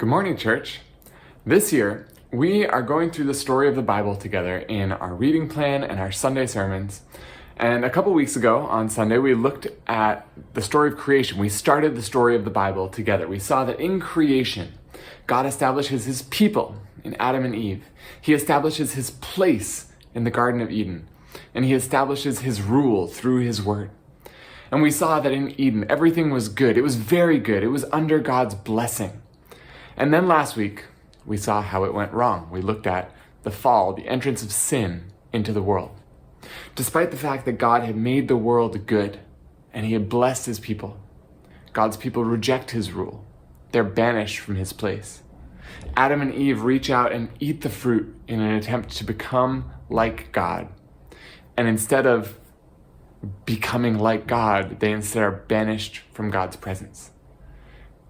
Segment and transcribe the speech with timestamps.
[0.00, 0.80] Good morning, church.
[1.44, 5.46] This year, we are going through the story of the Bible together in our reading
[5.46, 7.02] plan and our Sunday sermons.
[7.58, 11.36] And a couple weeks ago on Sunday, we looked at the story of creation.
[11.36, 13.28] We started the story of the Bible together.
[13.28, 14.72] We saw that in creation,
[15.26, 17.84] God establishes his people in Adam and Eve.
[18.22, 21.08] He establishes his place in the Garden of Eden.
[21.54, 23.90] And he establishes his rule through his word.
[24.70, 26.78] And we saw that in Eden, everything was good.
[26.78, 27.62] It was very good.
[27.62, 29.20] It was under God's blessing.
[29.96, 30.84] And then last week,
[31.24, 32.48] we saw how it went wrong.
[32.50, 35.90] We looked at the fall, the entrance of sin into the world.
[36.74, 39.20] Despite the fact that God had made the world good
[39.72, 40.98] and he had blessed his people,
[41.72, 43.24] God's people reject his rule.
[43.72, 45.22] They're banished from his place.
[45.96, 50.32] Adam and Eve reach out and eat the fruit in an attempt to become like
[50.32, 50.68] God.
[51.56, 52.38] And instead of
[53.44, 57.10] becoming like God, they instead are banished from God's presence.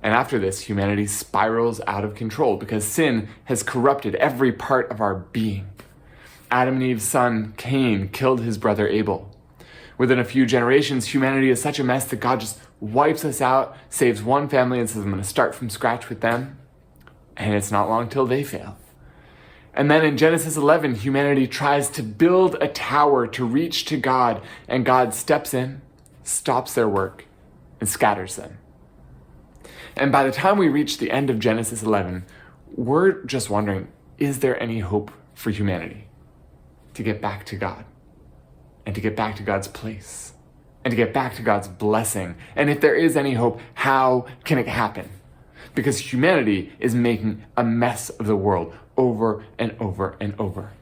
[0.02, 5.00] And after this, humanity spirals out of control because sin has corrupted every part of
[5.00, 5.69] our being.
[6.50, 9.30] Adam and Eve's son, Cain, killed his brother Abel.
[9.98, 13.77] Within a few generations, humanity is such a mess that God just wipes us out,
[13.91, 16.58] saves one family, and says, I'm going to start from scratch with them.
[17.36, 18.78] And it's not long till they fail.
[19.75, 24.42] And then in Genesis 11, humanity tries to build a tower to reach to God,
[24.66, 25.82] and God steps in,
[26.25, 27.27] stops their work,
[27.78, 28.58] and scatters them.
[30.01, 32.25] And by the time we reach the end of Genesis 11,
[32.75, 36.09] we're just wondering is there any hope for humanity
[36.95, 37.84] to get back to God
[38.87, 40.33] and to get back to God's place
[40.84, 42.37] and to get back to God's blessing?
[42.56, 45.11] And if there is any hope, how can it happen?
[45.75, 50.73] Because humanity is making a mess of the world over and over and over.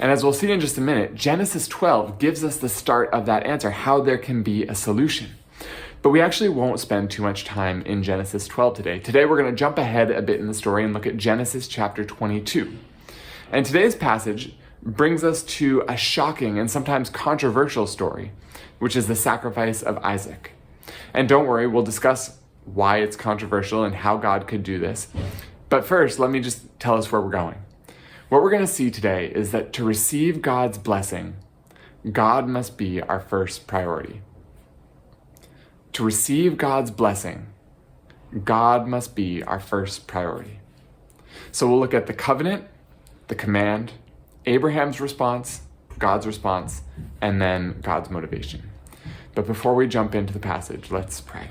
[0.00, 3.26] And as we'll see in just a minute, Genesis 12 gives us the start of
[3.26, 5.37] that answer how there can be a solution.
[6.00, 8.98] But we actually won't spend too much time in Genesis 12 today.
[9.00, 11.66] Today we're going to jump ahead a bit in the story and look at Genesis
[11.66, 12.72] chapter 22.
[13.50, 18.30] And today's passage brings us to a shocking and sometimes controversial story,
[18.78, 20.52] which is the sacrifice of Isaac.
[21.12, 25.08] And don't worry, we'll discuss why it's controversial and how God could do this.
[25.68, 27.56] But first, let me just tell us where we're going.
[28.28, 31.34] What we're going to see today is that to receive God's blessing,
[32.12, 34.22] God must be our first priority
[35.98, 37.48] to receive God's blessing,
[38.44, 40.60] God must be our first priority.
[41.50, 42.66] So we'll look at the covenant,
[43.26, 43.94] the command,
[44.46, 45.62] Abraham's response,
[45.98, 46.82] God's response,
[47.20, 48.70] and then God's motivation.
[49.34, 51.48] But before we jump into the passage, let's pray.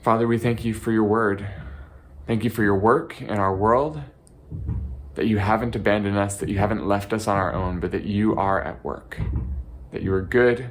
[0.00, 1.46] Father, we thank you for your word.
[2.26, 4.00] Thank you for your work in our world,
[5.16, 8.04] that you haven't abandoned us, that you haven't left us on our own, but that
[8.04, 9.20] you are at work,
[9.90, 10.70] that you are good,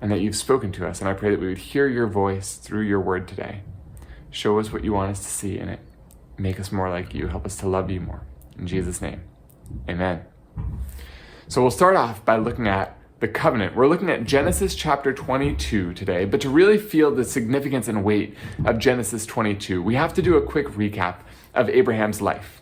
[0.00, 1.00] and that you've spoken to us.
[1.00, 3.62] And I pray that we would hear your voice through your word today.
[4.30, 5.80] Show us what you want us to see in it.
[6.38, 7.28] Make us more like you.
[7.28, 8.22] Help us to love you more.
[8.58, 9.22] In Jesus' name,
[9.88, 10.24] amen.
[11.48, 13.74] So we'll start off by looking at the covenant.
[13.74, 18.36] We're looking at Genesis chapter 22 today, but to really feel the significance and weight
[18.64, 21.20] of Genesis 22, we have to do a quick recap
[21.54, 22.60] of Abraham's life.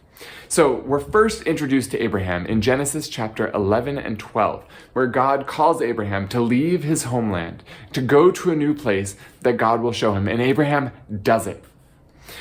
[0.49, 5.83] So we're first introduced to Abraham in Genesis chapter 11 and 12, where God calls
[5.83, 10.15] Abraham to leave his homeland, to go to a new place that God will show
[10.15, 10.29] him.
[10.29, 10.93] And Abraham
[11.23, 11.65] does it.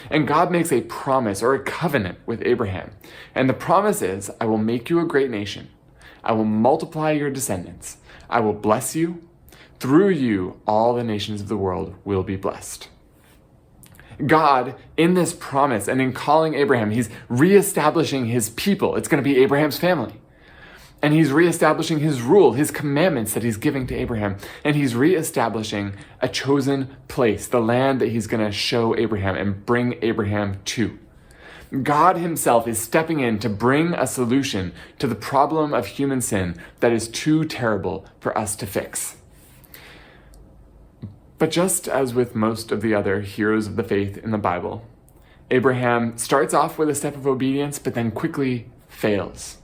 [0.10, 2.92] And God makes a promise or a covenant with Abraham.
[3.36, 5.70] And the promise is, I will make you a great nation.
[6.24, 7.98] I will multiply your descendants.
[8.30, 9.28] I will bless you.
[9.80, 12.88] Through you, all the nations of the world will be blessed.
[14.26, 18.96] God, in this promise and in calling Abraham, he's reestablishing his people.
[18.96, 20.14] It's going to be Abraham's family.
[21.02, 24.38] And he's reestablishing his rule, his commandments that he's giving to Abraham.
[24.64, 29.66] And he's reestablishing a chosen place, the land that he's going to show Abraham and
[29.66, 30.98] bring Abraham to.
[31.82, 36.56] God himself is stepping in to bring a solution to the problem of human sin
[36.80, 39.18] that is too terrible for us to fix.
[41.44, 44.88] But just as with most of the other heroes of the faith in the Bible,
[45.52, 49.58] Abraham starts off with a step of obedience, but then quickly fails.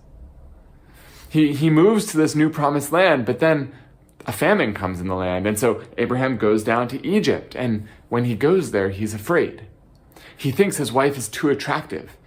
[1.29, 3.71] He, he moves to this new promised land, but then
[4.27, 5.47] a famine comes in the land.
[5.47, 7.55] And so Abraham goes down to Egypt.
[7.55, 9.65] And when he goes there, he's afraid.
[10.35, 12.17] He thinks his wife is too attractive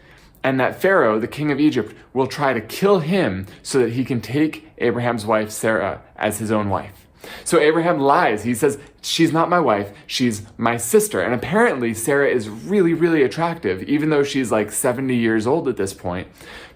[0.43, 4.05] and that Pharaoh, the king of Egypt, will try to kill him so that he
[4.07, 7.02] can take Abraham's wife, Sarah, as his own wife.
[7.45, 8.45] So Abraham lies.
[8.45, 11.21] He says, She's not my wife, she's my sister.
[11.21, 15.77] And apparently, Sarah is really, really attractive, even though she's like 70 years old at
[15.77, 16.29] this point.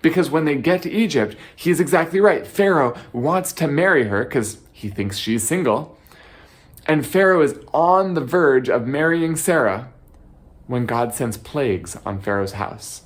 [0.02, 2.44] Because when they get to Egypt, he's exactly right.
[2.46, 5.96] Pharaoh wants to marry her because he thinks she's single.
[6.86, 9.92] And Pharaoh is on the verge of marrying Sarah
[10.66, 13.02] when God sends plagues on Pharaoh's house.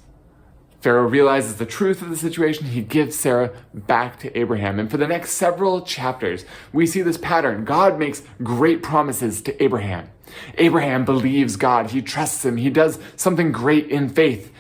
[0.81, 2.67] Pharaoh realizes the truth of the situation.
[2.67, 4.79] He gives Sarah back to Abraham.
[4.79, 7.65] And for the next several chapters, we see this pattern.
[7.65, 10.11] God makes great promises to Abraham.
[10.56, 11.91] Abraham believes God.
[11.91, 12.56] He trusts him.
[12.56, 14.53] He does something great in faith.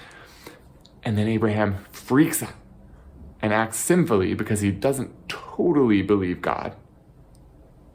[1.02, 2.54] And then Abraham freaks out
[3.40, 6.76] and acts sinfully because he doesn't totally believe God.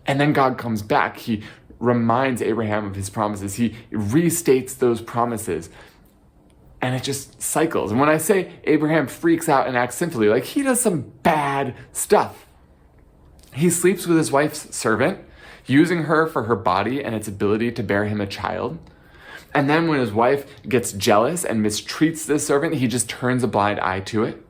[0.07, 1.17] And then God comes back.
[1.17, 1.43] He
[1.79, 3.55] reminds Abraham of his promises.
[3.55, 5.69] He restates those promises
[6.85, 7.89] and it just cycles.
[7.89, 11.73] And when I say Abraham freaks out and acts sinfully, like he does some bad
[11.91, 12.45] stuff.
[13.55, 15.17] He sleeps with his wife's servant,
[15.65, 18.77] using her for her body and its ability to bear him a child.
[19.51, 23.47] And then when his wife gets jealous and mistreats this servant, he just turns a
[23.47, 24.45] blind eye to it.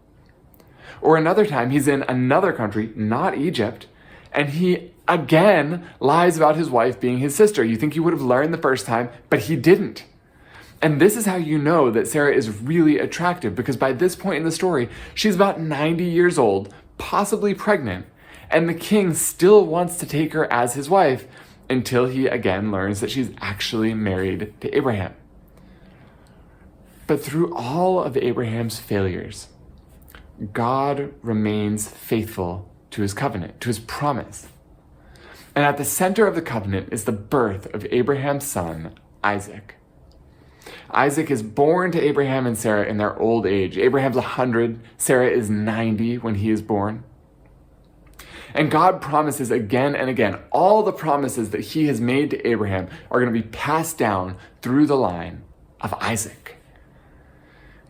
[0.99, 3.87] Or another time, he's in another country, not Egypt,
[4.33, 7.63] and he again lies about his wife being his sister.
[7.63, 10.03] You think he would have learned the first time, but he didn't.
[10.81, 14.37] And this is how you know that Sarah is really attractive because by this point
[14.37, 18.05] in the story, she's about 90 years old, possibly pregnant,
[18.49, 21.27] and the king still wants to take her as his wife
[21.69, 25.13] until he again learns that she's actually married to Abraham.
[27.07, 29.47] But through all of Abraham's failures,
[30.53, 34.47] God remains faithful to his covenant, to his promise.
[35.55, 39.75] And at the center of the covenant is the birth of Abraham's son, Isaac.
[40.95, 43.77] Isaac is born to Abraham and Sarah in their old age.
[43.77, 47.03] Abraham's 100, Sarah is 90 when he is born.
[48.53, 52.87] And God promises again and again, all the promises that he has made to Abraham
[53.11, 55.43] are going to be passed down through the line
[55.81, 56.55] of Isaac.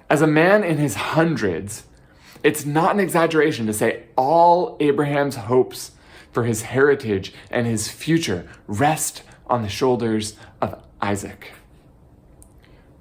[0.10, 1.86] As a man in his hundreds,
[2.42, 5.92] it's not an exaggeration to say all Abraham's hopes
[6.32, 11.52] for his heritage and his future rest on the shoulders of Isaac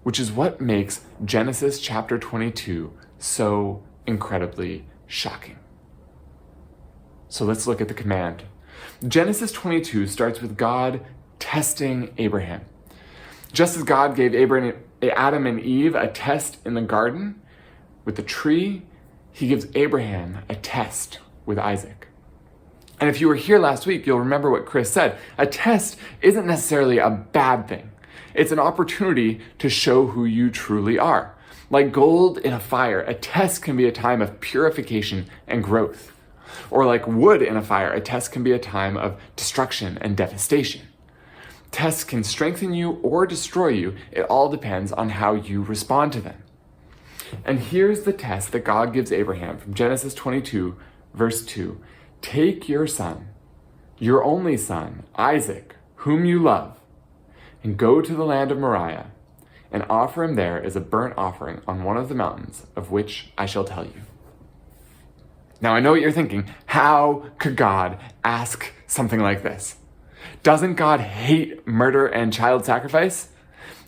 [0.04, 5.58] which is what makes Genesis chapter 22 so incredibly shocking.
[7.28, 8.44] So let's look at the command.
[9.06, 11.00] Genesis 22 starts with God
[11.38, 12.60] testing Abraham.
[13.52, 17.40] Just as God gave Abraham, Adam and Eve a test in the garden
[18.04, 18.82] with the tree,
[19.32, 22.08] he gives Abraham a test with Isaac.
[23.00, 25.18] And if you were here last week, you'll remember what Chris said.
[25.38, 27.90] A test isn't necessarily a bad thing.
[28.34, 31.36] It's an opportunity to show who you truly are.
[31.70, 36.12] Like gold in a fire, a test can be a time of purification and growth.
[36.70, 40.16] Or like wood in a fire, a test can be a time of destruction and
[40.16, 40.82] devastation.
[41.70, 43.94] Tests can strengthen you or destroy you.
[44.12, 46.42] It all depends on how you respond to them.
[47.44, 50.76] And here's the test that God gives Abraham from Genesis 22,
[51.14, 51.80] verse 2
[52.20, 53.28] Take your son,
[53.98, 56.78] your only son, Isaac, whom you love
[57.64, 59.10] and go to the land of Moriah,
[59.72, 63.32] and offer him there as a burnt offering on one of the mountains of which
[63.36, 64.02] I shall tell you.
[65.60, 66.48] Now I know what you're thinking.
[66.66, 69.76] How could God ask something like this?
[70.44, 73.30] Doesn't God hate murder and child sacrifice?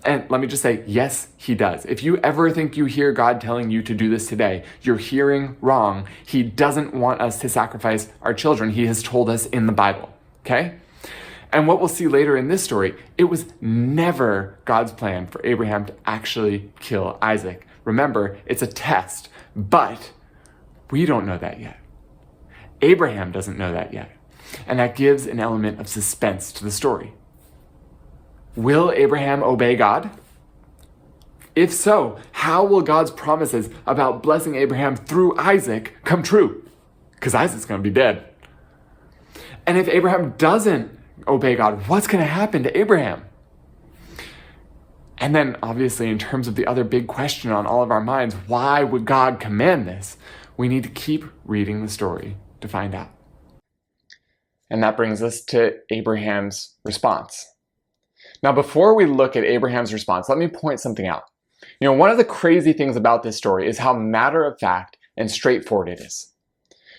[0.05, 1.85] And let me just say, yes, he does.
[1.85, 5.57] If you ever think you hear God telling you to do this today, you're hearing
[5.61, 6.09] wrong.
[6.25, 8.71] He doesn't want us to sacrifice our children.
[8.71, 10.13] He has told us in the Bible.
[10.45, 10.77] Okay?
[11.53, 15.87] And what we'll see later in this story, it was never God's plan for Abraham
[15.87, 17.67] to actually kill Isaac.
[17.85, 20.13] Remember, it's a test, but
[20.91, 21.79] we don't know that yet.
[22.83, 24.11] Abraham doesn't know that yet.
[24.67, 27.13] And that gives an element of suspense to the story.
[28.55, 30.11] Will Abraham obey God?
[31.55, 36.65] If so, how will God's promises about blessing Abraham through Isaac come true?
[37.15, 38.29] Because Isaac's going to be dead.
[39.67, 40.96] And if Abraham doesn't
[41.27, 43.25] obey God, what's going to happen to Abraham?
[45.19, 48.35] And then, obviously, in terms of the other big question on all of our minds,
[48.47, 50.19] why would God command this?
[50.57, 53.11] We need to keep reading the story to find out.
[54.69, 57.47] And that brings us to Abraham's response.
[58.43, 61.25] Now, before we look at Abraham's response, let me point something out.
[61.81, 64.99] You know, one of the crazy things about this story is how matter of fact
[65.17, 66.33] and straightforward it is.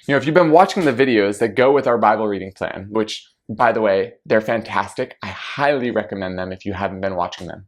[0.07, 2.87] You know, if you've been watching the videos that go with our Bible reading plan,
[2.89, 5.17] which by the way, they're fantastic.
[5.23, 7.67] I highly recommend them if you haven't been watching them.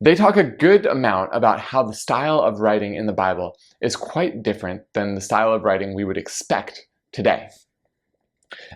[0.00, 3.94] They talk a good amount about how the style of writing in the Bible is
[3.94, 7.48] quite different than the style of writing we would expect today.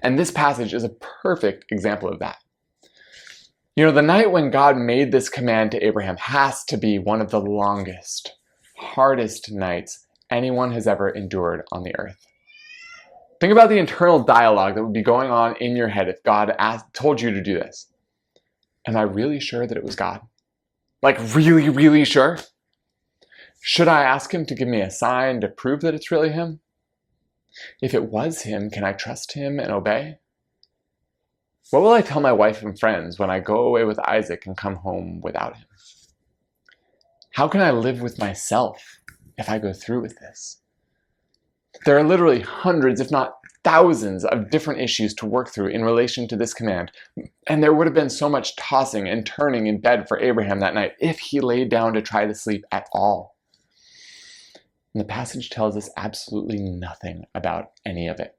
[0.02, 2.38] And this passage is a perfect example of that.
[3.74, 7.20] You know, the night when God made this command to Abraham has to be one
[7.20, 8.36] of the longest,
[8.76, 12.25] hardest nights anyone has ever endured on the earth.
[13.40, 16.54] Think about the internal dialogue that would be going on in your head if God
[16.58, 17.92] asked, told you to do this.
[18.86, 20.20] Am I really sure that it was God?
[21.02, 22.38] Like, really, really sure?
[23.60, 26.60] Should I ask him to give me a sign to prove that it's really him?
[27.82, 30.18] If it was him, can I trust him and obey?
[31.70, 34.56] What will I tell my wife and friends when I go away with Isaac and
[34.56, 35.66] come home without him?
[37.32, 39.00] How can I live with myself
[39.36, 40.62] if I go through with this?
[41.84, 46.28] There are literally hundreds, if not thousands, of different issues to work through in relation
[46.28, 46.92] to this command,
[47.48, 50.74] and there would have been so much tossing and turning in bed for Abraham that
[50.74, 53.36] night if he laid down to try to sleep at all.
[54.94, 58.36] And the passage tells us absolutely nothing about any of it.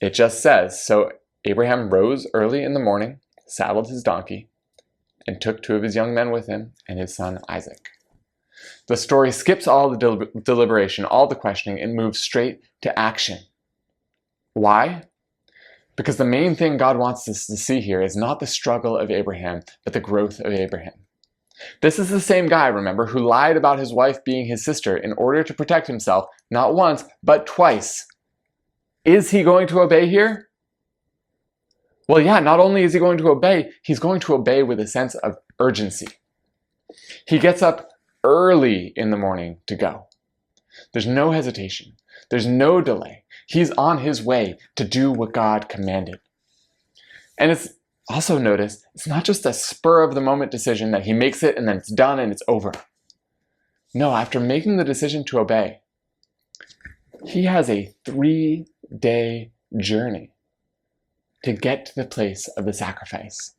[0.00, 1.10] It just says So
[1.44, 4.48] Abraham rose early in the morning, saddled his donkey,
[5.26, 7.88] and took two of his young men with him and his son Isaac.
[8.88, 13.38] The story skips all the del- deliberation, all the questioning, and moves straight to action.
[14.54, 15.04] Why?
[15.96, 19.10] Because the main thing God wants us to see here is not the struggle of
[19.10, 20.94] Abraham, but the growth of Abraham.
[21.80, 25.12] This is the same guy, remember, who lied about his wife being his sister in
[25.12, 28.06] order to protect himself, not once, but twice.
[29.04, 30.48] Is he going to obey here?
[32.08, 34.86] Well, yeah, not only is he going to obey, he's going to obey with a
[34.86, 36.08] sense of urgency.
[37.26, 37.91] He gets up
[38.24, 40.06] early in the morning to go.
[40.92, 41.96] There's no hesitation,
[42.30, 43.24] there's no delay.
[43.46, 46.20] He's on his way to do what God commanded.
[47.38, 47.68] And it's
[48.08, 51.56] also notice it's not just a spur of the moment decision that he makes it
[51.56, 52.72] and then it's done and it's over.
[53.94, 55.80] No, after making the decision to obey,
[57.26, 58.66] he has a three
[58.98, 60.30] day journey
[61.44, 63.54] to get to the place of the sacrifice.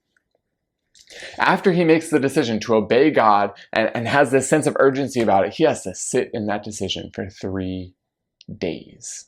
[1.38, 5.22] After he makes the decision to obey God and, and has this sense of urgency
[5.22, 7.94] about it, he has to sit in that decision for three
[8.58, 9.26] days.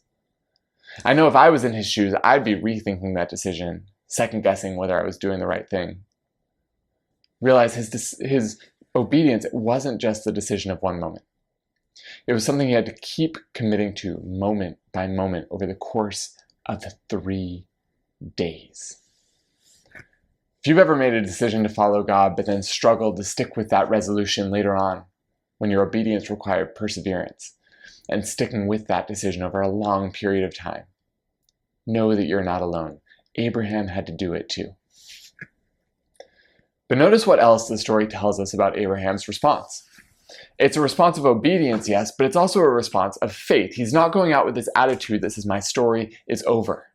[1.03, 4.77] I know if I was in his shoes, I'd be rethinking that decision, second guessing
[4.77, 6.01] whether I was doing the right thing.
[7.41, 8.59] Realize his, his
[8.95, 11.25] obedience wasn't just the decision of one moment.
[12.27, 16.35] It was something he had to keep committing to moment by moment over the course
[16.65, 17.65] of the three
[18.35, 18.97] days.
[20.65, 23.69] If you've ever made a decision to follow God but then struggled to stick with
[23.69, 25.03] that resolution later on,
[25.59, 27.53] when your obedience required perseverance,
[28.09, 30.85] and sticking with that decision over a long period of time,
[31.85, 32.99] know that you're not alone.
[33.35, 34.75] Abraham had to do it too.
[36.89, 39.87] But notice what else the story tells us about Abraham's response.
[40.57, 43.75] It's a response of obedience, yes, but it's also a response of faith.
[43.75, 46.87] He's not going out with this attitude that says, My story is over.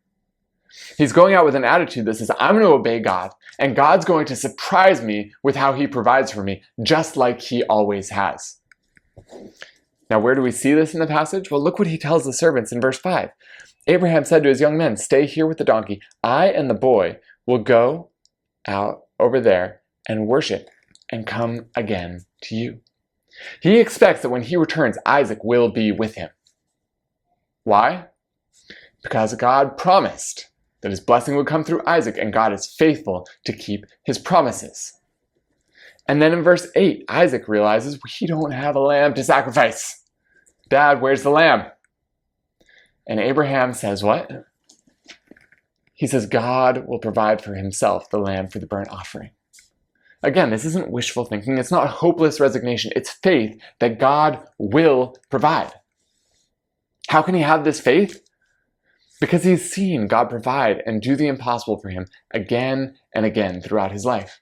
[0.97, 4.05] He's going out with an attitude that says, I'm going to obey God, and God's
[4.05, 8.59] going to surprise me with how he provides for me, just like he always has.
[10.09, 11.51] Now, where do we see this in the passage?
[11.51, 13.31] Well, look what he tells the servants in verse 5.
[13.87, 16.01] Abraham said to his young men, Stay here with the donkey.
[16.23, 18.11] I and the boy will go
[18.67, 20.69] out over there and worship
[21.11, 22.81] and come again to you.
[23.61, 26.31] He expects that when he returns, Isaac will be with him.
[27.65, 28.07] Why?
[29.03, 30.50] Because God promised
[30.83, 34.95] that his blessing would come through Isaac, and God is faithful to keep his promises.
[36.09, 40.03] And then in verse 8, Isaac realizes we don't have a lamb to sacrifice.
[40.69, 41.67] Dad, where's the lamb?
[43.07, 44.31] And Abraham says, What?
[45.95, 49.31] He says, God will provide for himself the lamb for the burnt offering.
[50.23, 51.59] Again, this isn't wishful thinking.
[51.59, 52.93] It's not hopeless resignation.
[52.95, 55.73] It's faith that God will provide.
[57.09, 58.23] How can he have this faith?
[59.21, 63.93] Because he's seen God provide and do the impossible for him again and again throughout
[63.93, 64.41] his life.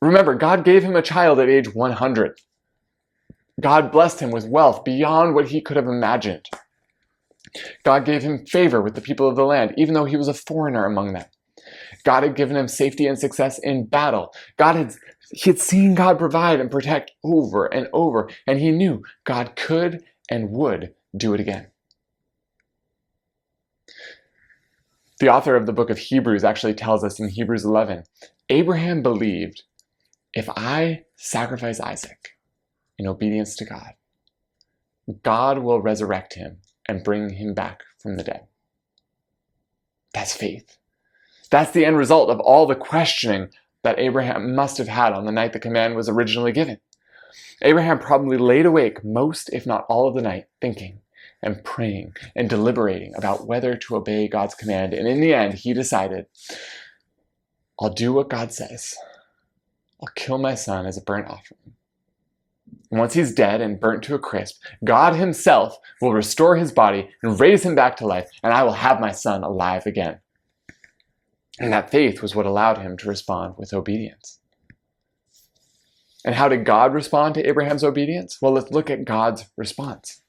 [0.00, 2.38] Remember, God gave him a child at age 100.
[3.60, 6.46] God blessed him with wealth beyond what he could have imagined.
[7.84, 10.34] God gave him favor with the people of the land, even though he was a
[10.34, 11.24] foreigner among them.
[12.04, 14.34] God had given him safety and success in battle.
[14.56, 14.94] God had
[15.30, 20.04] he had seen God provide and protect over and over, and he knew God could
[20.30, 21.68] and would do it again.
[25.20, 28.04] The author of the book of Hebrews actually tells us in Hebrews 11
[28.50, 29.62] Abraham believed
[30.32, 32.36] if I sacrifice Isaac
[32.98, 33.92] in obedience to God,
[35.22, 38.46] God will resurrect him and bring him back from the dead.
[40.12, 40.78] That's faith.
[41.50, 43.50] That's the end result of all the questioning
[43.82, 46.80] that Abraham must have had on the night the command was originally given.
[47.62, 51.00] Abraham probably laid awake most, if not all, of the night thinking,
[51.44, 54.94] and praying and deliberating about whether to obey God's command.
[54.94, 56.26] And in the end, he decided,
[57.80, 58.96] I'll do what God says.
[60.00, 61.74] I'll kill my son as a burnt offering.
[62.90, 67.10] And once he's dead and burnt to a crisp, God himself will restore his body
[67.22, 70.20] and raise him back to life, and I will have my son alive again.
[71.60, 74.40] And that faith was what allowed him to respond with obedience.
[76.24, 78.38] And how did God respond to Abraham's obedience?
[78.40, 80.22] Well, let's look at God's response.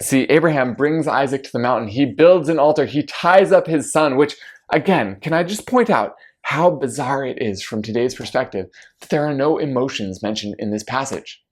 [0.00, 1.88] See, Abraham brings Isaac to the mountain.
[1.88, 2.86] He builds an altar.
[2.86, 4.36] He ties up his son, which,
[4.70, 8.66] again, can I just point out how bizarre it is from today's perspective
[9.00, 11.42] that there are no emotions mentioned in this passage?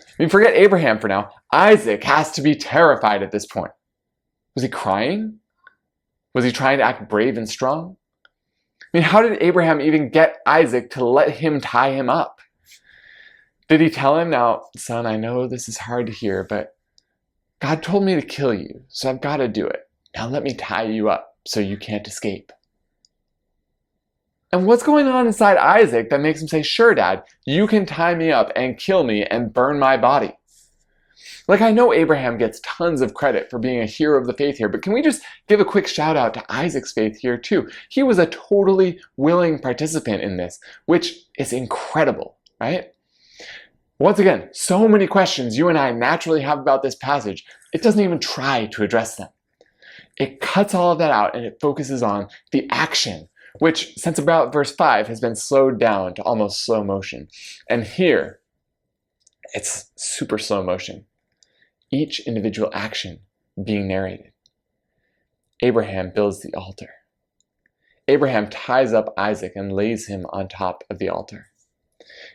[0.00, 1.30] I mean, forget Abraham for now.
[1.52, 3.72] Isaac has to be terrified at this point.
[4.54, 5.38] Was he crying?
[6.34, 7.96] Was he trying to act brave and strong?
[8.82, 12.40] I mean, how did Abraham even get Isaac to let him tie him up?
[13.68, 16.74] Did he tell him, now, son, I know this is hard to hear, but
[17.60, 19.88] God told me to kill you, so I've got to do it.
[20.16, 22.52] Now let me tie you up so you can't escape.
[24.50, 28.14] And what's going on inside Isaac that makes him say, Sure, Dad, you can tie
[28.14, 30.34] me up and kill me and burn my body?
[31.48, 34.58] Like, I know Abraham gets tons of credit for being a hero of the faith
[34.58, 37.68] here, but can we just give a quick shout out to Isaac's faith here, too?
[37.88, 42.92] He was a totally willing participant in this, which is incredible, right?
[43.98, 48.02] Once again, so many questions you and I naturally have about this passage, it doesn't
[48.02, 49.28] even try to address them.
[50.16, 53.28] It cuts all of that out and it focuses on the action,
[53.58, 57.28] which, since about verse 5, has been slowed down to almost slow motion.
[57.68, 58.40] And here,
[59.54, 61.06] it's super slow motion.
[61.90, 63.20] Each individual action
[63.62, 64.32] being narrated.
[65.60, 66.90] Abraham builds the altar.
[68.06, 71.47] Abraham ties up Isaac and lays him on top of the altar.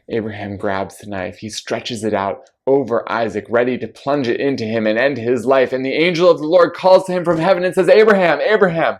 [0.09, 1.37] Abraham grabs the knife.
[1.37, 5.45] He stretches it out over Isaac, ready to plunge it into him and end his
[5.45, 5.73] life.
[5.73, 8.99] And the angel of the Lord calls to him from heaven and says, Abraham, Abraham.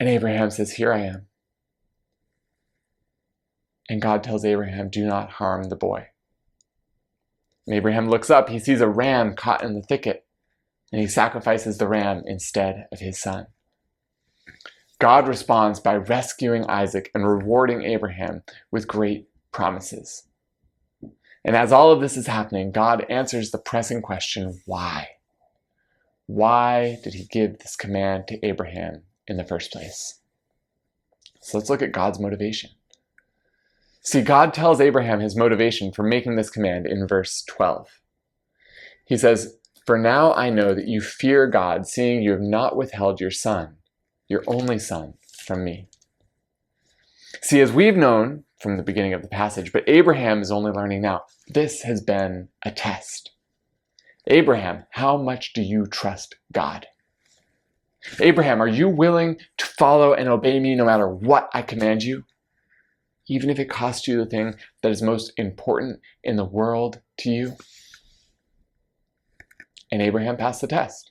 [0.00, 1.26] And Abraham says, Here I am.
[3.88, 6.08] And God tells Abraham, Do not harm the boy.
[7.66, 8.48] And Abraham looks up.
[8.48, 10.26] He sees a ram caught in the thicket,
[10.92, 13.46] and he sacrifices the ram instead of his son.
[15.04, 20.22] God responds by rescuing Isaac and rewarding Abraham with great promises.
[21.44, 25.08] And as all of this is happening, God answers the pressing question why?
[26.24, 30.20] Why did he give this command to Abraham in the first place?
[31.42, 32.70] So let's look at God's motivation.
[34.00, 38.00] See, God tells Abraham his motivation for making this command in verse 12.
[39.04, 43.20] He says, For now I know that you fear God, seeing you have not withheld
[43.20, 43.76] your son,
[44.28, 45.88] your only son, from me.
[47.42, 51.02] See, as we've known from the beginning of the passage, but Abraham is only learning
[51.02, 51.22] now.
[51.48, 53.32] This has been a test.
[54.26, 56.86] Abraham, how much do you trust God?
[58.20, 62.24] Abraham, are you willing to follow and obey me no matter what I command you?
[63.28, 67.30] Even if it costs you the thing that is most important in the world to
[67.30, 67.56] you?
[69.90, 71.10] And Abraham passed the test.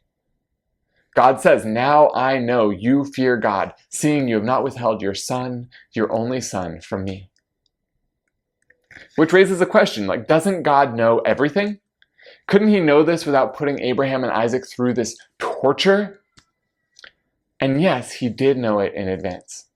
[1.15, 5.69] God says, Now I know you fear God, seeing you have not withheld your son,
[5.93, 7.29] your only son, from me.
[9.15, 11.79] Which raises a question like, doesn't God know everything?
[12.47, 16.21] Couldn't he know this without putting Abraham and Isaac through this torture?
[17.59, 19.67] And yes, he did know it in advance.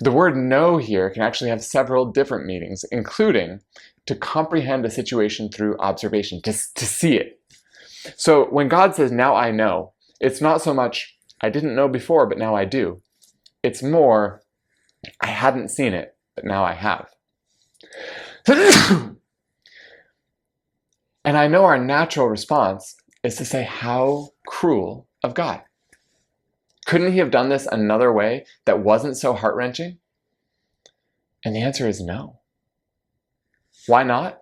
[0.00, 3.60] The word know here can actually have several different meanings, including
[4.06, 7.40] to comprehend a situation through observation, to, to see it.
[8.16, 9.91] So when God says, Now I know,
[10.22, 13.02] it's not so much, I didn't know before, but now I do.
[13.62, 14.42] It's more,
[15.20, 17.08] I hadn't seen it, but now I have.
[21.24, 25.62] and I know our natural response is to say, How cruel of God.
[26.86, 29.98] Couldn't he have done this another way that wasn't so heart wrenching?
[31.44, 32.40] And the answer is no.
[33.86, 34.38] Why not?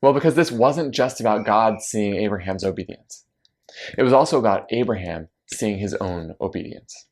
[0.00, 3.24] Well, because this wasn't just about God seeing Abraham's obedience,
[3.96, 7.06] it was also about Abraham seeing his own obedience.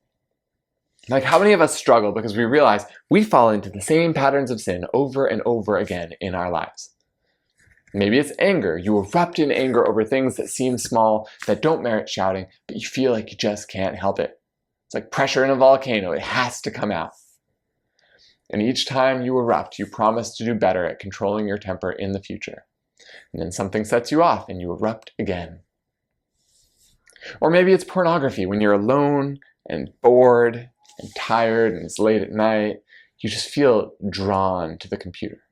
[1.09, 4.51] Like, how many of us struggle because we realize we fall into the same patterns
[4.51, 6.91] of sin over and over again in our lives?
[7.95, 8.77] Maybe it's anger.
[8.77, 12.87] You erupt in anger over things that seem small, that don't merit shouting, but you
[12.87, 14.41] feel like you just can't help it.
[14.87, 17.13] It's like pressure in a volcano, it has to come out.
[18.51, 22.13] And each time you erupt, you promise to do better at controlling your temper in
[22.13, 22.65] the future.
[23.33, 25.61] And then something sets you off and you erupt again.
[27.41, 32.33] Or maybe it's pornography when you're alone and bored and tired and it's late at
[32.33, 32.77] night,
[33.21, 35.43] you just feel drawn to the computer.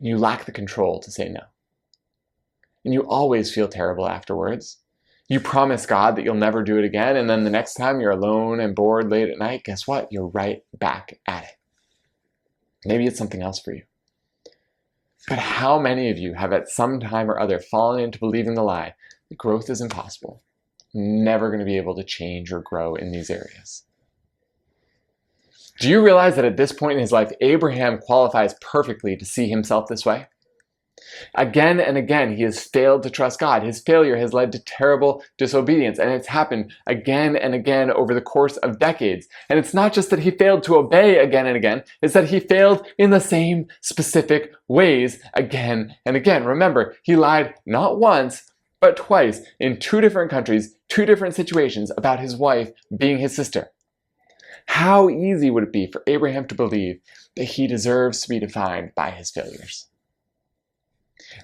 [0.00, 1.42] You lack the control to say no.
[2.84, 4.78] And you always feel terrible afterwards.
[5.28, 8.10] You promise God that you'll never do it again, and then the next time you're
[8.10, 10.08] alone and bored late at night, guess what?
[10.10, 11.56] You're right back at it.
[12.84, 13.82] Maybe it's something else for you.
[15.28, 18.62] But how many of you have at some time or other fallen into believing the
[18.62, 18.94] lie
[19.28, 20.42] that growth is impossible?
[20.94, 23.84] Never going to be able to change or grow in these areas.
[25.80, 29.48] Do you realize that at this point in his life, Abraham qualifies perfectly to see
[29.48, 30.26] himself this way?
[31.34, 33.62] Again and again, he has failed to trust God.
[33.62, 38.20] His failure has led to terrible disobedience, and it's happened again and again over the
[38.20, 39.26] course of decades.
[39.48, 42.40] And it's not just that he failed to obey again and again, it's that he
[42.40, 46.44] failed in the same specific ways again and again.
[46.44, 48.44] Remember, he lied not once,
[48.82, 53.70] but twice in two different countries, two different situations about his wife being his sister.
[54.66, 57.00] How easy would it be for Abraham to believe
[57.36, 59.86] that he deserves to be defined by his failures?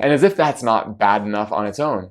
[0.00, 2.10] And as if that's not bad enough on its own,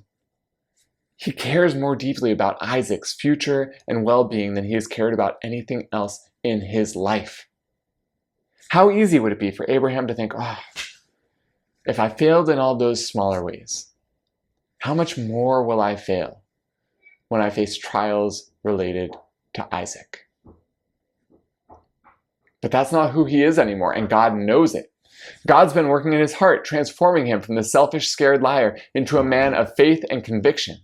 [1.18, 5.38] he cares more deeply about Isaac's future and well being than he has cared about
[5.44, 7.48] anything else in his life.
[8.70, 10.60] How easy would it be for Abraham to think, oh,
[11.86, 13.88] if I failed in all those smaller ways,
[14.80, 16.42] how much more will I fail
[17.30, 19.16] when I face trials related
[19.54, 20.28] to Isaac?
[22.62, 24.92] But that's not who he is anymore, and God knows it.
[25.46, 29.24] God's been working in his heart, transforming him from the selfish, scared liar into a
[29.24, 30.78] man of faith and conviction.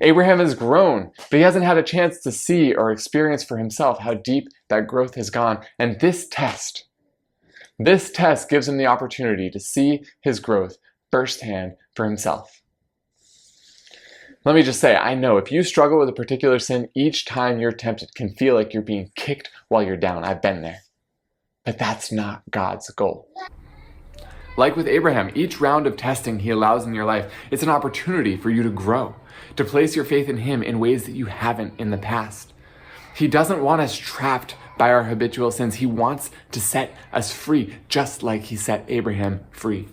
[0.00, 4.00] Abraham has grown, but he hasn't had a chance to see or experience for himself
[4.00, 5.64] how deep that growth has gone.
[5.78, 6.86] And this test,
[7.78, 10.78] this test gives him the opportunity to see his growth
[11.10, 12.62] firsthand for himself.
[14.46, 17.58] Let me just say, I know if you struggle with a particular sin, each time
[17.58, 20.22] you're tempted can feel like you're being kicked while you're down.
[20.22, 20.82] I've been there.
[21.64, 23.28] But that's not God's goal.
[24.56, 28.36] Like with Abraham, each round of testing he allows in your life, it's an opportunity
[28.36, 29.16] for you to grow,
[29.56, 32.52] to place your faith in him in ways that you haven't in the past.
[33.16, 35.74] He doesn't want us trapped by our habitual sins.
[35.76, 39.88] He wants to set us free, just like he set Abraham free.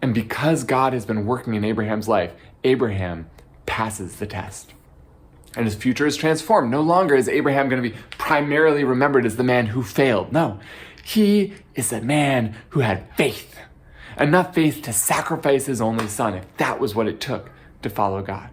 [0.00, 2.32] And because God has been working in Abraham's life,
[2.64, 3.28] Abraham
[3.66, 4.72] passes the test.
[5.56, 6.70] And his future is transformed.
[6.70, 10.32] No longer is Abraham going to be primarily remembered as the man who failed.
[10.32, 10.60] No,
[11.02, 13.58] he is a man who had faith,
[14.18, 17.50] enough faith to sacrifice his only son if that was what it took
[17.82, 18.50] to follow God.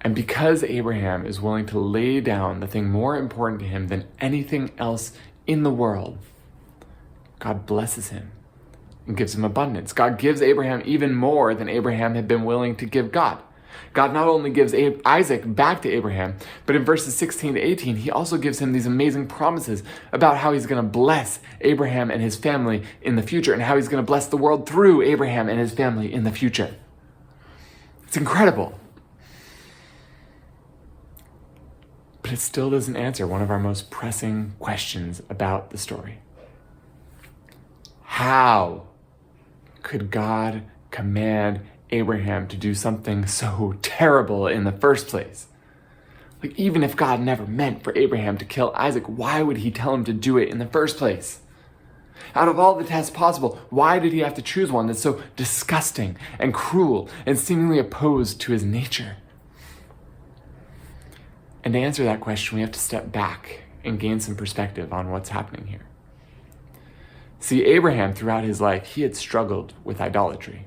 [0.00, 4.06] And because Abraham is willing to lay down the thing more important to him than
[4.20, 5.12] anything else
[5.46, 6.18] in the world,
[7.38, 8.32] God blesses him
[9.06, 9.92] and gives him abundance.
[9.92, 13.42] God gives Abraham even more than Abraham had been willing to give God.
[13.92, 18.10] God not only gives Isaac back to Abraham, but in verses 16 to 18, he
[18.10, 22.36] also gives him these amazing promises about how he's going to bless Abraham and his
[22.36, 25.58] family in the future and how he's going to bless the world through Abraham and
[25.58, 26.74] his family in the future.
[28.06, 28.78] It's incredible.
[32.22, 36.18] But it still doesn't answer one of our most pressing questions about the story.
[38.02, 38.88] How
[39.86, 45.46] could God command Abraham to do something so terrible in the first place.
[46.42, 49.94] Like, even if God never meant for Abraham to kill Isaac, why would he tell
[49.94, 51.38] him to do it in the first place?
[52.34, 55.22] Out of all the tests possible, why did he have to choose one that's so
[55.36, 59.18] disgusting and cruel and seemingly opposed to his nature?
[61.62, 65.10] And to answer that question, we have to step back and gain some perspective on
[65.10, 65.86] what's happening here.
[67.38, 70.66] See, Abraham, throughout his life, he had struggled with idolatry.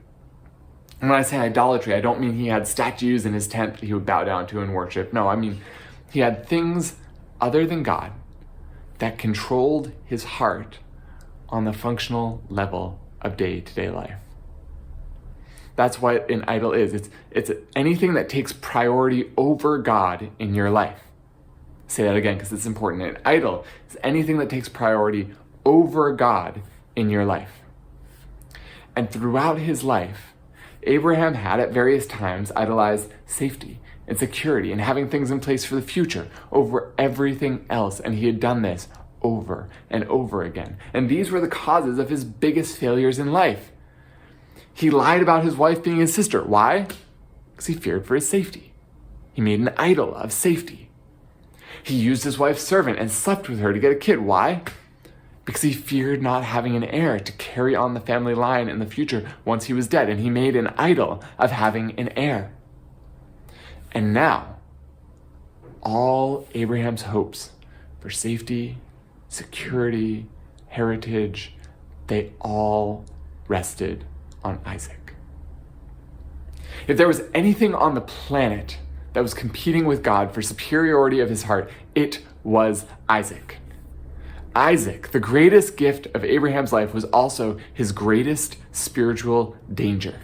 [1.02, 3.86] And when I say idolatry, I don't mean he had statues in his tent that
[3.86, 5.14] he would bow down to and worship.
[5.14, 5.62] No, I mean
[6.12, 6.96] he had things
[7.40, 8.12] other than God
[8.98, 10.80] that controlled his heart
[11.48, 14.18] on the functional level of day to day life.
[15.76, 16.94] That's what an idol is.
[16.94, 21.00] It's, it's anything that takes priority over God in your life.
[21.88, 23.04] Say that again because it's important.
[23.04, 25.30] An idol is anything that takes priority
[25.66, 26.62] over God
[26.96, 27.62] in your life.
[28.96, 30.34] And throughout his life,
[30.84, 35.76] Abraham had at various times idolized safety and security and having things in place for
[35.76, 38.88] the future over everything else, and he had done this
[39.22, 40.78] over and over again.
[40.94, 43.72] And these were the causes of his biggest failures in life.
[44.74, 46.44] He lied about his wife being his sister.
[46.44, 46.88] Why?
[47.52, 48.74] Because he feared for his safety.
[49.34, 50.90] He made an idol of safety.
[51.84, 54.20] He used his wife's servant and slept with her to get a kid.
[54.20, 54.64] Why?
[55.50, 58.86] Because he feared not having an heir to carry on the family line in the
[58.86, 62.54] future once he was dead, and he made an idol of having an heir.
[63.92, 64.58] And now,
[65.82, 67.50] all Abraham's hopes
[68.00, 68.78] for safety,
[69.28, 70.28] security,
[70.68, 71.56] heritage,
[72.06, 73.04] they all
[73.48, 74.06] rested
[74.44, 75.16] on Isaac.
[76.88, 78.78] If there was anything on the planet
[79.14, 83.58] that was competing with God for superiority of his heart, it was Isaac.
[84.56, 90.20] Isaac, the greatest gift of Abraham's life, was also his greatest spiritual danger.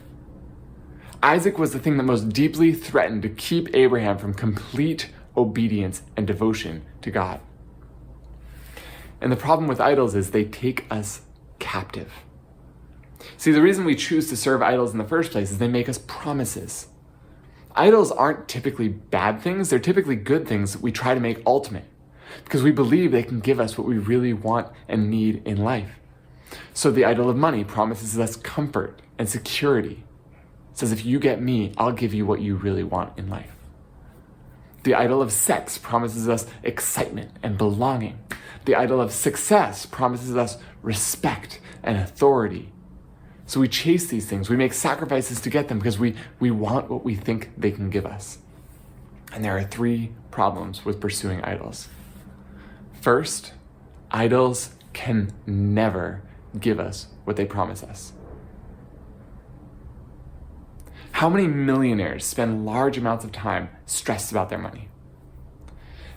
[1.21, 6.25] Isaac was the thing that most deeply threatened to keep Abraham from complete obedience and
[6.25, 7.39] devotion to God.
[9.21, 11.21] And the problem with idols is they take us
[11.59, 12.11] captive.
[13.37, 15.89] See, the reason we choose to serve idols in the first place is they make
[15.89, 16.87] us promises.
[17.75, 21.85] Idols aren't typically bad things, they're typically good things we try to make ultimate
[22.43, 25.99] because we believe they can give us what we really want and need in life.
[26.73, 30.03] So the idol of money promises us comfort and security.
[30.71, 33.55] It says, if you get me, I'll give you what you really want in life.
[34.83, 38.19] The idol of sex promises us excitement and belonging.
[38.65, 42.71] The idol of success promises us respect and authority.
[43.47, 44.49] So we chase these things.
[44.49, 47.89] We make sacrifices to get them because we, we want what we think they can
[47.89, 48.39] give us.
[49.31, 51.87] And there are three problems with pursuing idols.
[53.05, 53.53] First,
[54.09, 56.23] idols can never
[56.59, 58.13] give us what they promise us.
[61.11, 64.89] How many millionaires spend large amounts of time stressed about their money?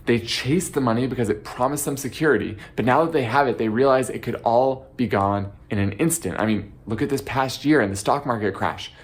[0.06, 3.58] They chase the money because it promised them security, but now that they have it,
[3.58, 6.40] they realize it could all be gone in an instant.
[6.40, 8.94] I mean, look at this past year and the stock market crash.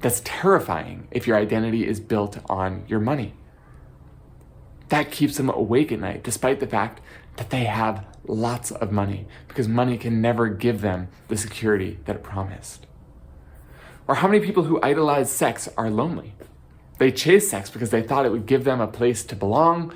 [0.00, 3.32] That's terrifying if your identity is built on your money.
[4.92, 7.00] That keeps them awake at night, despite the fact
[7.36, 12.16] that they have lots of money, because money can never give them the security that
[12.16, 12.86] it promised.
[14.06, 16.34] Or how many people who idolize sex are lonely?
[16.98, 19.94] They chase sex because they thought it would give them a place to belong,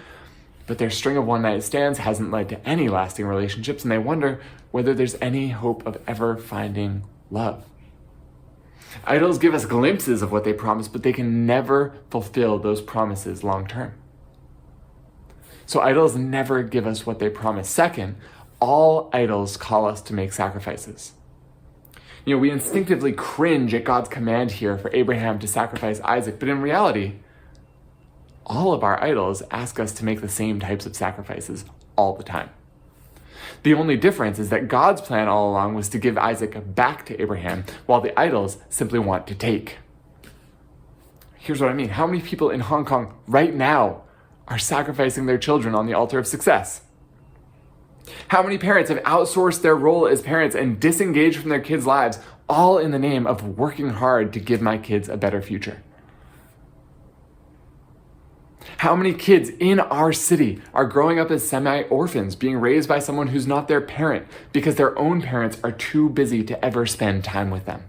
[0.66, 3.98] but their string of one night stands hasn't led to any lasting relationships, and they
[3.98, 7.66] wonder whether there's any hope of ever finding love.
[9.04, 13.44] Idols give us glimpses of what they promise, but they can never fulfill those promises
[13.44, 13.92] long term.
[15.66, 17.68] So idols never give us what they promise.
[17.68, 18.16] Second,
[18.61, 21.12] all idols call us to make sacrifices.
[22.24, 26.48] You know, we instinctively cringe at God's command here for Abraham to sacrifice Isaac, but
[26.48, 27.14] in reality,
[28.44, 31.64] all of our idols ask us to make the same types of sacrifices
[31.96, 32.50] all the time.
[33.62, 37.20] The only difference is that God's plan all along was to give Isaac back to
[37.20, 39.79] Abraham, while the idols simply want to take.
[41.37, 41.90] Here's what I mean.
[41.90, 44.02] How many people in Hong Kong right now
[44.48, 46.82] are sacrificing their children on the altar of success?
[48.28, 52.18] How many parents have outsourced their role as parents and disengaged from their kids' lives,
[52.48, 55.82] all in the name of working hard to give my kids a better future?
[58.78, 62.98] How many kids in our city are growing up as semi orphans, being raised by
[62.98, 67.24] someone who's not their parent because their own parents are too busy to ever spend
[67.24, 67.85] time with them?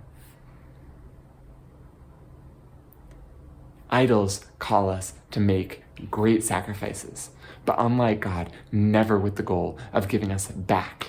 [3.90, 7.32] Idols call us to make great sacrifices,
[7.66, 11.08] but unlike God, never with the goal of giving us back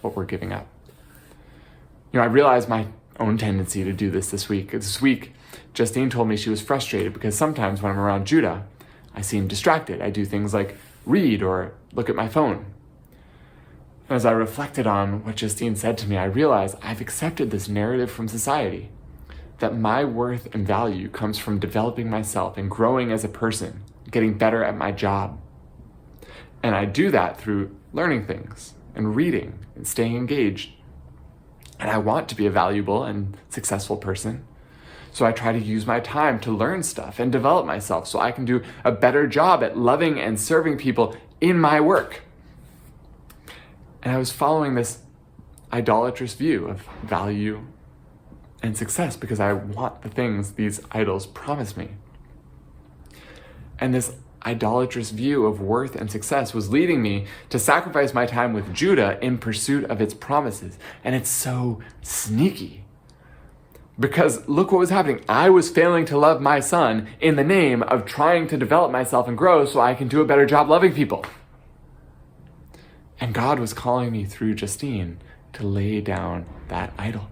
[0.00, 0.66] what we're giving up.
[2.12, 2.86] You know, I realized my
[3.20, 4.70] own tendency to do this this week.
[4.70, 5.34] This week,
[5.74, 8.64] Justine told me she was frustrated because sometimes when I'm around Judah,
[9.14, 10.00] I seem distracted.
[10.00, 12.66] I do things like read or look at my phone.
[14.08, 18.10] As I reflected on what Justine said to me, I realized I've accepted this narrative
[18.10, 18.90] from society
[19.58, 24.38] that my worth and value comes from developing myself and growing as a person getting
[24.38, 25.40] better at my job.
[26.62, 30.72] And I do that through learning things and reading and staying engaged.
[31.78, 34.44] And I want to be a valuable and successful person.
[35.12, 38.32] So I try to use my time to learn stuff and develop myself so I
[38.32, 42.22] can do a better job at loving and serving people in my work.
[44.02, 44.98] And I was following this
[45.72, 47.66] idolatrous view of value
[48.62, 51.90] and success because I want the things these idols promise me.
[53.78, 54.14] And this
[54.46, 59.18] idolatrous view of worth and success was leading me to sacrifice my time with Judah
[59.20, 60.78] in pursuit of its promises.
[61.04, 62.84] And it's so sneaky.
[63.98, 65.24] Because look what was happening.
[65.28, 69.26] I was failing to love my son in the name of trying to develop myself
[69.26, 71.24] and grow so I can do a better job loving people.
[73.20, 75.18] And God was calling me through Justine
[75.54, 77.28] to lay down that idol.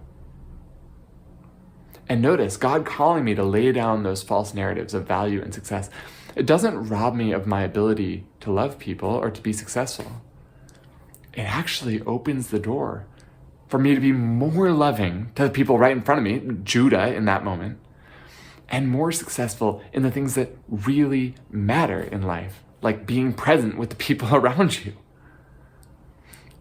[2.09, 5.89] And notice, God calling me to lay down those false narratives of value and success
[6.35, 10.21] it doesn't rob me of my ability to love people or to be successful.
[11.33, 13.05] It actually opens the door
[13.67, 17.13] for me to be more loving to the people right in front of me, Judah
[17.13, 17.79] in that moment,
[18.69, 23.89] and more successful in the things that really matter in life, like being present with
[23.89, 24.93] the people around you.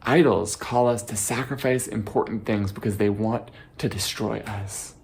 [0.03, 4.96] Idols call us to sacrifice important things because they want to destroy us.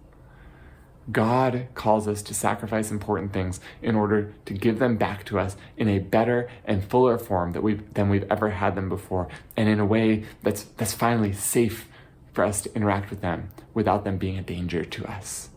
[1.13, 5.57] God calls us to sacrifice important things in order to give them back to us
[5.77, 9.69] in a better and fuller form that we've, than we've ever had them before, and
[9.69, 11.89] in a way that's, that's finally safe
[12.33, 15.51] for us to interact with them without them being a danger to us.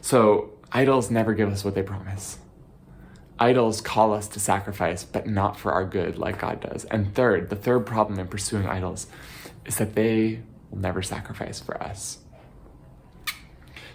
[0.00, 2.38] So, idols never give us what they promise.
[3.38, 6.84] Idols call us to sacrifice, but not for our good like God does.
[6.86, 9.06] And third, the third problem in pursuing idols
[9.64, 12.18] is that they will never sacrifice for us.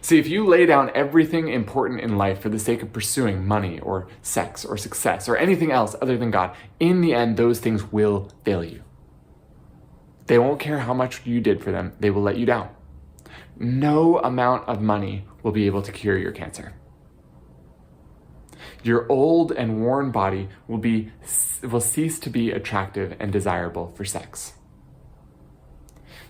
[0.03, 3.79] See, if you lay down everything important in life for the sake of pursuing money
[3.79, 7.89] or sex or success or anything else other than God, in the end, those things
[7.89, 8.83] will fail you.
[10.25, 12.67] They won't care how much you did for them, they will let you down.
[13.57, 16.73] No amount of money will be able to cure your cancer.
[18.83, 21.13] Your old and worn body will, be,
[21.61, 24.51] will cease to be attractive and desirable for sex.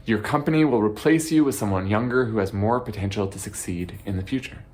[0.05, 4.17] Your company will replace you with someone younger who has more potential to succeed in
[4.17, 4.65] the future.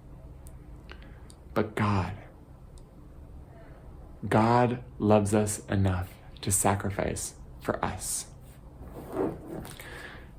[1.54, 2.14] But God,
[4.28, 6.10] God loves us enough
[6.42, 8.26] to sacrifice for us.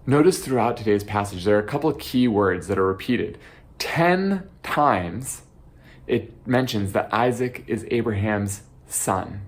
[0.07, 3.39] Notice throughout today's passage, there are a couple key words that are repeated.
[3.79, 5.43] Ten times
[6.07, 9.43] it mentions that Isaac is Abraham's son.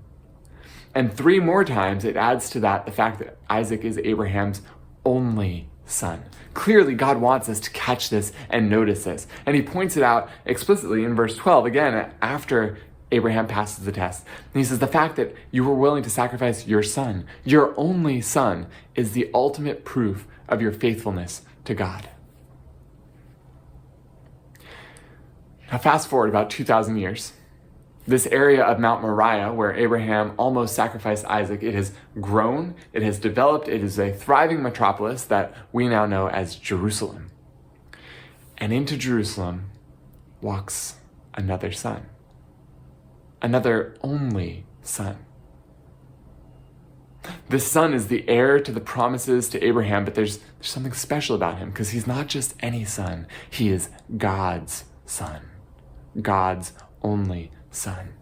[0.95, 4.63] And three more times it adds to that the fact that Isaac is Abraham's
[5.05, 6.23] only son.
[6.55, 9.27] Clearly, God wants us to catch this and notice this.
[9.47, 12.79] And he points it out explicitly in verse 12, again, after
[13.11, 14.27] Abraham passes the test.
[14.53, 18.21] And he says, The fact that you were willing to sacrifice your son, your only
[18.21, 22.09] son, is the ultimate proof of your faithfulness to God.
[25.71, 27.33] Now, fast forward about 2,000 years.
[28.07, 33.19] This area of Mount Moriah, where Abraham almost sacrificed Isaac, it has grown, it has
[33.19, 37.31] developed, it is a thriving metropolis that we now know as Jerusalem.
[38.59, 39.71] And into Jerusalem
[40.41, 40.97] walks
[41.35, 42.07] another son,
[43.41, 45.19] another only son.
[47.49, 51.37] This son is the heir to the promises to Abraham, but there's, there's something special
[51.37, 55.43] about him because he's not just any son, he is God's son,
[56.21, 58.15] God's only son.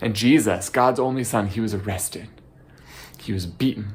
[0.00, 2.28] And Jesus, God's only son, he was arrested.
[3.18, 3.94] He was beaten.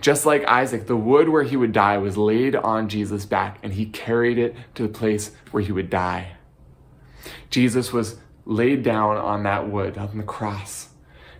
[0.00, 3.74] Just like Isaac, the wood where he would die was laid on Jesus' back, and
[3.74, 6.32] he carried it to the place where he would die.
[7.50, 10.88] Jesus was laid down on that wood, on the cross.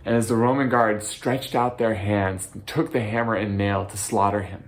[0.05, 3.85] And as the Roman guards stretched out their hands and took the hammer and nail
[3.85, 4.63] to slaughter him,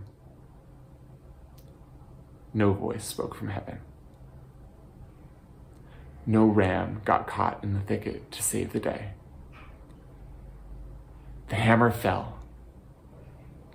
[2.54, 3.80] no voice spoke from heaven
[6.26, 9.12] no ram got caught in the thicket to save the day.
[11.50, 12.40] The hammer fell.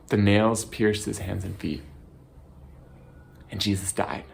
[0.09, 1.83] The nails pierced his hands and feet.
[3.51, 4.25] And Jesus died.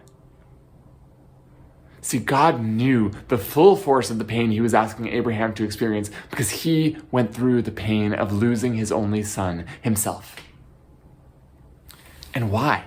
[2.00, 6.08] See, God knew the full force of the pain he was asking Abraham to experience
[6.30, 10.36] because he went through the pain of losing his only son himself.
[12.32, 12.84] And why?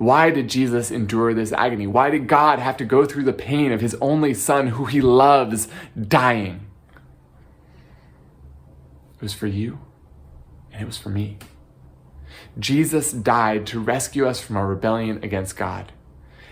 [0.00, 1.86] Why did Jesus endure this agony?
[1.86, 5.02] Why did God have to go through the pain of his only son who he
[5.02, 6.66] loves dying?
[9.16, 9.78] It was for you,
[10.72, 11.36] and it was for me.
[12.58, 15.92] Jesus died to rescue us from our rebellion against God.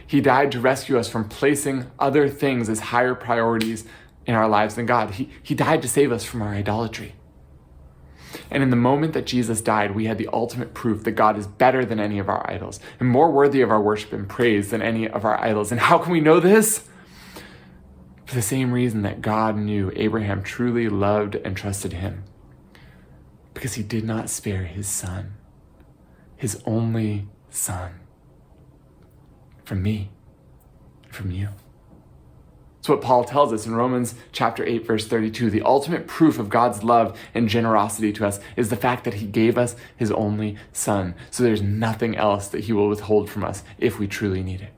[0.07, 3.87] He died to rescue us from placing other things as higher priorities
[4.27, 5.13] in our lives than God.
[5.13, 7.15] He, he died to save us from our idolatry.
[8.51, 11.47] And in the moment that Jesus died, we had the ultimate proof that God is
[11.47, 14.83] better than any of our idols and more worthy of our worship and praise than
[14.83, 15.71] any of our idols.
[15.71, 16.89] And how can we know this?
[18.27, 22.25] For the same reason that God knew Abraham truly loved and trusted him.
[23.55, 25.35] Because he did not spare his son,
[26.37, 28.01] his only son,
[29.65, 30.11] from me,
[31.11, 31.49] from you.
[32.79, 35.51] It's what Paul tells us in Romans chapter 8 verse 32.
[35.51, 39.27] The ultimate proof of God's love and generosity to us is the fact that he
[39.27, 41.15] gave us his only son.
[41.31, 44.73] So there's nothing else that he will withhold from us if we truly need it.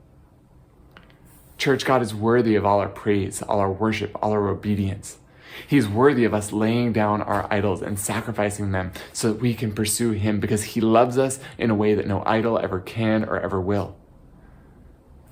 [1.58, 5.18] Church, God is worthy of all our praise, all our worship, all our obedience.
[5.66, 9.72] He's worthy of us laying down our idols and sacrificing them so that we can
[9.72, 13.38] pursue him because he loves us in a way that no idol ever can or
[13.38, 13.96] ever will.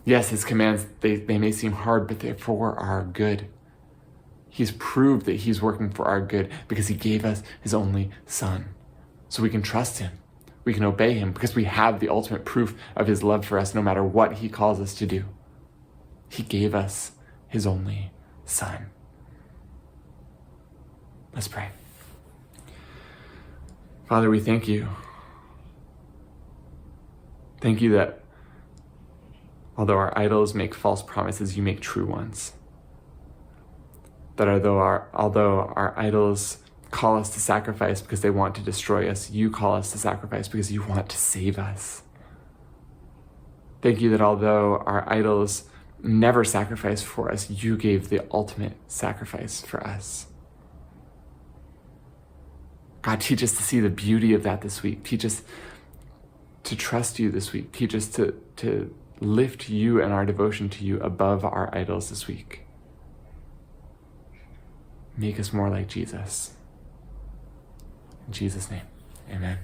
[0.09, 3.46] Yes, his commands, they, they may seem hard, but they're for our good.
[4.48, 8.71] He's proved that he's working for our good because he gave us his only son.
[9.29, 10.13] So we can trust him.
[10.65, 13.75] We can obey him because we have the ultimate proof of his love for us
[13.75, 15.27] no matter what he calls us to do.
[16.31, 17.13] He gave us
[17.46, 18.11] his only
[18.46, 18.87] son.
[21.35, 21.69] Let's pray.
[24.06, 24.88] Father, we thank you.
[27.61, 28.25] Thank you that
[29.79, 32.52] Although our idols make false promises, you make true ones.
[34.37, 36.58] That although our, although our idols
[36.90, 40.48] call us to sacrifice because they want to destroy us, you call us to sacrifice
[40.48, 42.02] because you want to save us.
[43.81, 45.64] Thank you that although our idols
[46.02, 47.50] never sacrificed for us.
[47.50, 50.26] You gave the ultimate sacrifice for us.
[53.02, 55.04] God, teach us to see the beauty of that this week.
[55.04, 55.42] Teach us
[56.64, 57.72] to trust you this week.
[57.72, 62.27] Teach us to, to lift you and our devotion to you above our idols this
[62.27, 62.64] week.
[65.16, 66.54] Make us more like Jesus.
[68.27, 68.87] In Jesus' name,
[69.31, 69.58] amen.